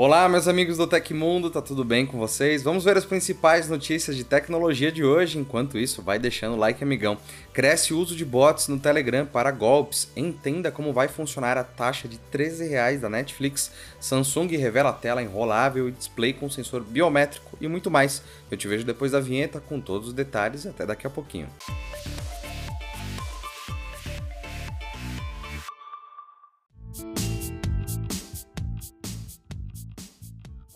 [0.00, 2.62] Olá, meus amigos do Tecmundo, tá tudo bem com vocês?
[2.62, 5.40] Vamos ver as principais notícias de tecnologia de hoje.
[5.40, 7.18] Enquanto isso, vai deixando o like, amigão.
[7.52, 10.08] Cresce o uso de bots no Telegram para golpes.
[10.14, 13.72] Entenda como vai funcionar a taxa de 13 reais da Netflix.
[13.98, 18.22] Samsung revela tela enrolável e display com sensor biométrico e muito mais.
[18.48, 21.48] Eu te vejo depois da vinheta com todos os detalhes e até daqui a pouquinho.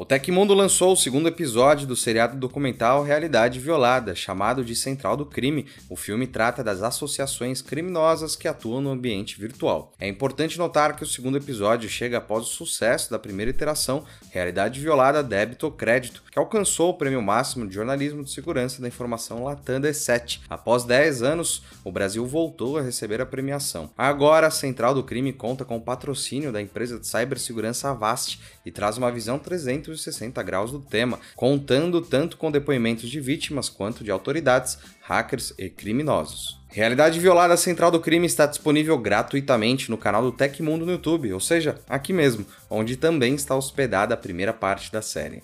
[0.03, 5.25] O Tecmundo lançou o segundo episódio do seriado documental Realidade Violada, chamado de Central do
[5.25, 5.65] Crime.
[5.89, 9.93] O filme trata das associações criminosas que atuam no ambiente virtual.
[10.01, 14.81] É importante notar que o segundo episódio chega após o sucesso da primeira iteração, Realidade
[14.81, 19.45] Violada Débito ou Crédito, que alcançou o prêmio máximo de jornalismo de segurança da informação
[19.45, 20.41] Latam D7.
[20.51, 23.89] Após 10 anos, o Brasil voltou a receber a premiação.
[23.97, 28.73] Agora, a Central do Crime conta com o patrocínio da empresa de cibersegurança Avast e
[28.73, 34.03] traz uma visão 300 360 graus do tema, contando tanto com depoimentos de vítimas quanto
[34.03, 36.61] de autoridades, hackers e criminosos.
[36.69, 41.41] Realidade Violada Central do Crime está disponível gratuitamente no canal do Tecmundo no YouTube, ou
[41.41, 45.43] seja, aqui mesmo, onde também está hospedada a primeira parte da série.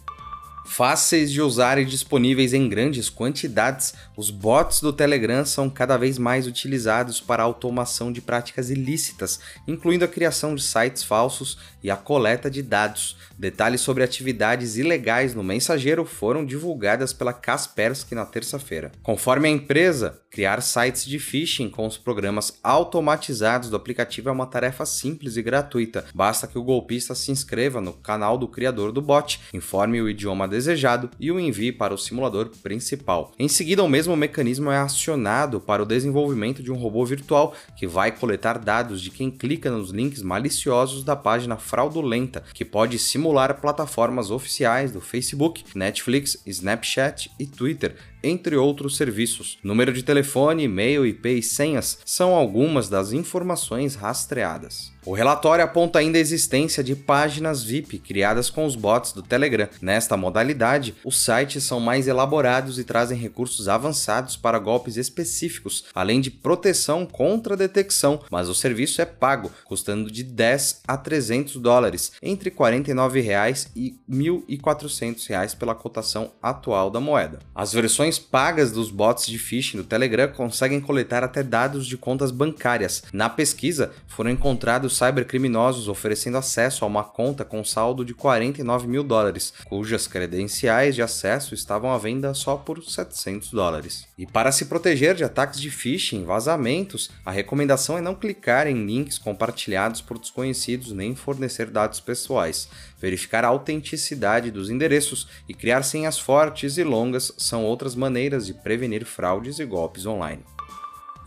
[0.68, 6.18] Fáceis de usar e disponíveis em grandes quantidades, os bots do Telegram são cada vez
[6.18, 11.90] mais utilizados para a automação de práticas ilícitas, incluindo a criação de sites falsos e
[11.90, 13.16] a coleta de dados.
[13.36, 18.92] Detalhes sobre atividades ilegais no mensageiro foram divulgadas pela Kaspersky na terça-feira.
[19.02, 24.46] Conforme a empresa, criar sites de phishing com os programas automatizados do aplicativo é uma
[24.46, 26.04] tarefa simples e gratuita.
[26.14, 30.46] Basta que o golpista se inscreva no canal do criador do bot, informe o idioma
[30.58, 33.32] desejado e o envie para o simulador principal.
[33.38, 37.86] Em seguida, o mesmo mecanismo é acionado para o desenvolvimento de um robô virtual que
[37.86, 43.60] vai coletar dados de quem clica nos links maliciosos da página fraudulenta, que pode simular
[43.60, 47.94] plataformas oficiais do Facebook, Netflix, Snapchat e Twitter,
[48.28, 49.58] entre outros serviços.
[49.62, 54.92] Número de telefone, e-mail, IP e senhas são algumas das informações rastreadas.
[55.08, 59.66] O relatório aponta ainda a existência de páginas VIP criadas com os bots do Telegram.
[59.80, 66.20] Nesta modalidade, os sites são mais elaborados e trazem recursos avançados para golpes específicos, além
[66.20, 72.12] de proteção contra detecção, mas o serviço é pago, custando de 10 a 300 dólares,
[72.20, 77.38] entre 49 reais e 1.400 reais pela cotação atual da moeda.
[77.54, 82.30] As versões pagas dos bots de phishing do Telegram conseguem coletar até dados de contas
[82.30, 83.02] bancárias.
[83.12, 89.02] Na pesquisa, foram encontrados cybercriminosos oferecendo acesso a uma conta com saldo de 49 mil
[89.02, 94.06] dólares, cujas credenciais de acesso estavam à venda só por 700 dólares.
[94.18, 98.84] E para se proteger de ataques de phishing, vazamentos, a recomendação é não clicar em
[98.84, 102.68] links compartilhados por desconhecidos nem fornecer dados pessoais.
[103.00, 108.54] Verificar a autenticidade dos endereços e criar senhas fortes e longas são outras maneiras de
[108.54, 110.42] prevenir fraudes e golpes online.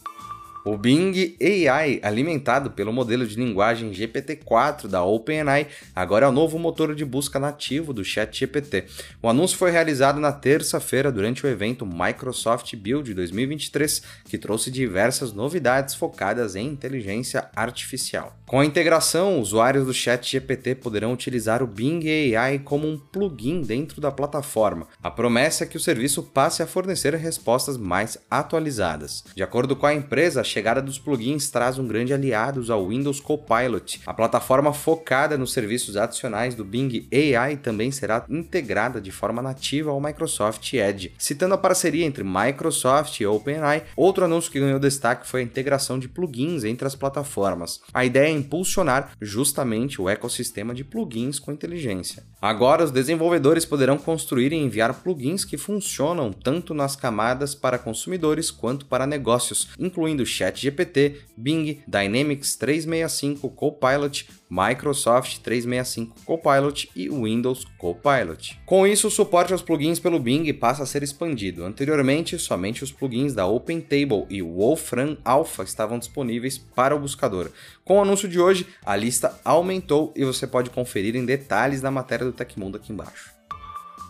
[0.62, 6.58] O Bing AI, alimentado pelo modelo de linguagem GPT-4 da OpenAI, agora é o novo
[6.58, 8.84] motor de busca nativo do ChatGPT.
[9.22, 15.32] O anúncio foi realizado na terça-feira durante o evento Microsoft Build 2023, que trouxe diversas
[15.32, 18.36] novidades focadas em inteligência artificial.
[18.46, 24.00] Com a integração, usuários do ChatGPT poderão utilizar o Bing AI como um plugin dentro
[24.00, 24.88] da plataforma.
[25.02, 29.24] A promessa é que o serviço passe a fornecer respostas mais atualizadas.
[29.34, 34.00] De acordo com a empresa, chegada dos plugins traz um grande aliado ao Windows Copilot.
[34.04, 39.90] A plataforma focada nos serviços adicionais do Bing AI também será integrada de forma nativa
[39.90, 41.12] ao Microsoft Edge.
[41.18, 45.98] Citando a parceria entre Microsoft e OpenAI, outro anúncio que ganhou destaque foi a integração
[45.98, 47.80] de plugins entre as plataformas.
[47.94, 52.24] A ideia é impulsionar justamente o ecossistema de plugins com inteligência.
[52.42, 58.50] Agora, os desenvolvedores poderão construir e enviar plugins que funcionam tanto nas camadas para consumidores
[58.50, 68.58] quanto para negócios, incluindo ChatGPT, Bing, Dynamics 365 Copilot, Microsoft 365 Copilot e Windows Copilot.
[68.64, 71.64] Com isso, o suporte aos plugins pelo Bing passa a ser expandido.
[71.64, 77.50] Anteriormente, somente os plugins da OpenTable e Wolfram Alpha estavam disponíveis para o buscador.
[77.84, 81.90] Com o anúncio de hoje, a lista aumentou e você pode conferir em detalhes na
[81.90, 83.39] matéria do Tecmundo aqui embaixo.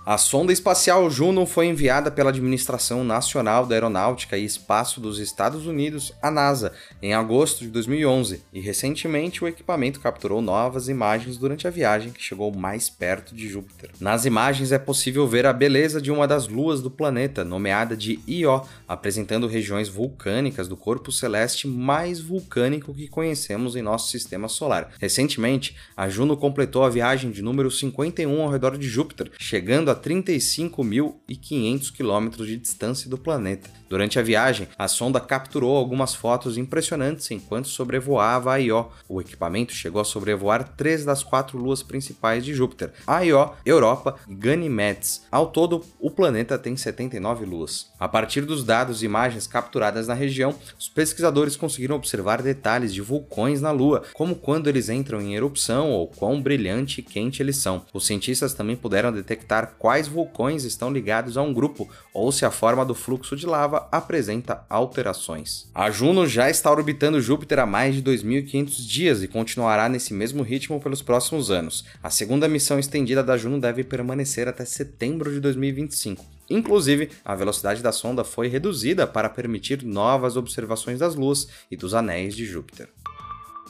[0.06, 5.66] A sonda espacial Juno foi enviada pela Administração Nacional da Aeronáutica e Espaço dos Estados
[5.66, 11.68] Unidos, a NASA, em agosto de 2011, e recentemente o equipamento capturou novas imagens durante
[11.68, 13.90] a viagem que chegou mais perto de Júpiter.
[14.00, 18.18] Nas imagens é possível ver a beleza de uma das luas do planeta, nomeada de
[18.26, 24.92] Io, apresentando regiões vulcânicas do corpo celeste mais vulcânico que conhecemos em nosso sistema solar.
[24.98, 29.96] Recentemente, a Juno completou a viagem de número 51 ao redor de Júpiter, chegando a
[29.96, 33.68] 35.500 quilômetros de distância do planeta.
[33.88, 38.86] Durante a viagem, a sonda capturou algumas fotos impressionantes enquanto sobrevoava a Io.
[39.08, 44.16] O equipamento chegou a sobrevoar três das quatro luas principais de Júpiter: a Io, Europa
[44.28, 45.26] e Ganymedes.
[45.30, 47.90] Ao todo, o planeta tem 79 luas.
[47.98, 53.00] A partir dos dados e imagens capturadas na região, os pesquisadores conseguiram observar detalhes de
[53.00, 57.56] vulcões na Lua, como quando eles entram em erupção ou quão brilhante e quente eles
[57.56, 57.84] são.
[57.92, 62.50] Os cientistas também puderam detectar quais vulcões estão ligados a um grupo ou se a
[62.50, 65.68] forma do fluxo de lava apresenta alterações.
[65.74, 70.42] A Juno já está orbitando Júpiter há mais de 2.500 dias e continuará nesse mesmo
[70.42, 71.86] ritmo pelos próximos anos.
[72.02, 76.22] A segunda missão estendida da Juno deve permanecer até setembro de 2025.
[76.50, 81.94] Inclusive, a velocidade da sonda foi reduzida para permitir novas observações das luas e dos
[81.94, 82.88] anéis de Júpiter.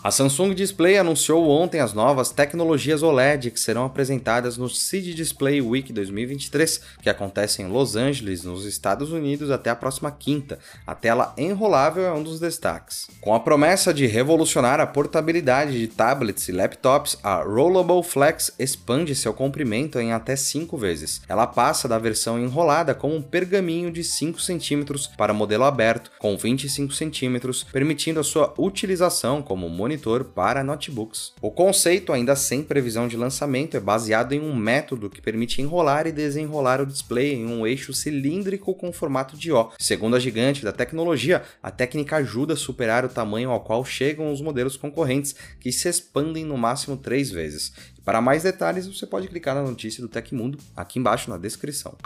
[0.02, 5.60] A Samsung Display anunciou ontem as novas tecnologias OLED que serão apresentadas no CID Display
[5.60, 10.58] Week 2023, que acontece em Los Angeles, nos Estados Unidos, até a próxima quinta.
[10.86, 13.08] A tela enrolável é um dos destaques.
[13.20, 19.14] Com a promessa de revolucionar a portabilidade de tablets e laptops, a Rollable Flex expande
[19.14, 21.20] seu comprimento em até 5 vezes.
[21.28, 24.82] Ela passa da versão enrolada com um pergaminho de 5 cm
[25.18, 31.32] para modelo aberto com 25 cm, permitindo a sua utilização como monitor monitor para notebooks.
[31.42, 36.06] O conceito, ainda sem previsão de lançamento, é baseado em um método que permite enrolar
[36.06, 39.72] e desenrolar o display em um eixo cilíndrico com formato de O.
[39.80, 44.32] Segundo a gigante da tecnologia, a técnica ajuda a superar o tamanho ao qual chegam
[44.32, 47.72] os modelos concorrentes, que se expandem no máximo três vezes.
[48.04, 51.96] Para mais detalhes, você pode clicar na notícia do Tecmundo aqui embaixo na descrição.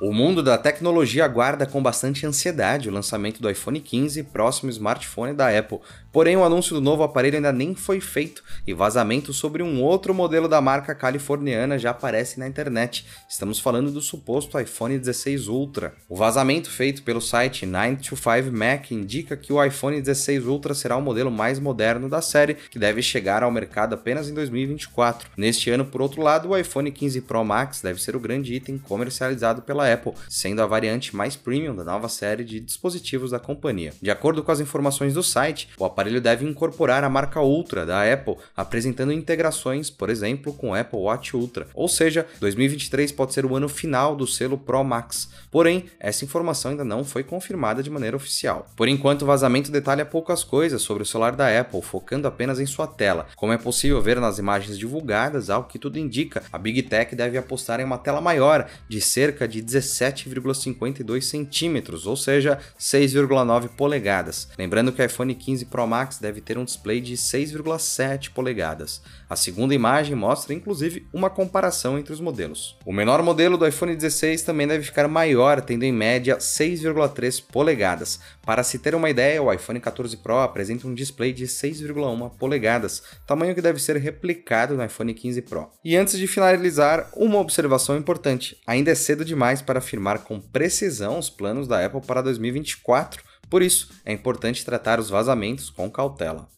[0.00, 5.32] O mundo da tecnologia aguarda com bastante ansiedade o lançamento do iPhone 15, próximo smartphone
[5.32, 5.78] da Apple.
[6.12, 10.12] Porém, o anúncio do novo aparelho ainda nem foi feito e vazamentos sobre um outro
[10.12, 13.06] modelo da marca californiana já aparecem na internet.
[13.28, 15.94] Estamos falando do suposto iPhone 16 Ultra.
[16.08, 21.30] O vazamento feito pelo site 925Mac indica que o iPhone 16 Ultra será o modelo
[21.30, 25.30] mais moderno da série, que deve chegar ao mercado apenas em 2024.
[25.36, 28.76] Neste ano, por outro lado, o iPhone 15 Pro Max deve ser o grande item
[28.76, 33.38] comercializado pela pela Apple, sendo a variante mais premium da nova série de dispositivos da
[33.38, 33.92] companhia.
[34.00, 38.10] De acordo com as informações do site, o aparelho deve incorporar a marca Ultra da
[38.10, 41.66] Apple, apresentando integrações, por exemplo, com o Apple Watch Ultra.
[41.74, 45.28] Ou seja, 2023 pode ser o ano final do selo Pro Max.
[45.50, 48.66] Porém, essa informação ainda não foi confirmada de maneira oficial.
[48.76, 52.66] Por enquanto, o vazamento detalha poucas coisas sobre o celular da Apple, focando apenas em
[52.66, 53.26] sua tela.
[53.36, 57.36] Como é possível ver nas imagens divulgadas, ao que tudo indica, a Big Tech deve
[57.36, 64.48] apostar em uma tela maior, de cerca de 17,52 centímetros, ou seja, 6,9 polegadas.
[64.58, 69.02] Lembrando que o iPhone 15 Pro Max deve ter um display de 6,7 polegadas.
[69.28, 72.76] A segunda imagem mostra inclusive uma comparação entre os modelos.
[72.84, 78.20] O menor modelo do iPhone 16 também deve ficar maior, tendo em média 6,3 polegadas.
[78.44, 83.02] Para se ter uma ideia, o iPhone 14 Pro apresenta um display de 6,1 polegadas,
[83.26, 85.70] tamanho que deve ser replicado no iPhone 15 Pro.
[85.84, 91.18] E antes de finalizar, uma observação importante: ainda é cedo demais para afirmar com precisão
[91.18, 93.22] os planos da Apple para 2024.
[93.50, 96.48] Por isso, é importante tratar os vazamentos com cautela.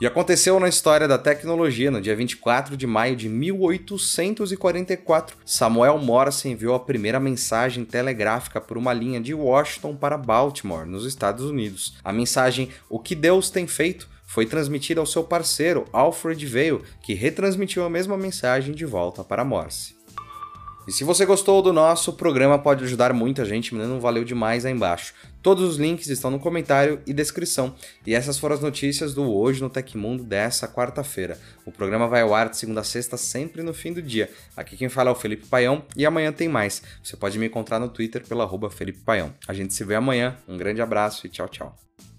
[0.00, 6.48] E aconteceu na história da tecnologia, no dia 24 de maio de 1844, Samuel Morse
[6.48, 11.96] enviou a primeira mensagem telegráfica por uma linha de Washington para Baltimore, nos Estados Unidos.
[12.04, 17.14] A mensagem O que Deus tem feito foi transmitida ao seu parceiro, Alfred Vail, que
[17.14, 19.97] retransmitiu a mesma mensagem de volta para Morse.
[20.88, 24.24] E se você gostou do nosso programa, pode ajudar muita gente, me dando um valeu
[24.24, 25.12] demais aí embaixo.
[25.42, 27.74] Todos os links estão no comentário e descrição.
[28.06, 31.38] E essas foram as notícias do Hoje no Tecmundo dessa quarta-feira.
[31.66, 34.30] O programa vai ao ar de segunda a sexta, sempre no fim do dia.
[34.56, 36.82] Aqui quem fala é o Felipe Paião e amanhã tem mais.
[37.04, 39.30] Você pode me encontrar no Twitter pelo Felipe Paião.
[39.46, 40.38] A gente se vê amanhã.
[40.48, 41.76] Um grande abraço e tchau, tchau.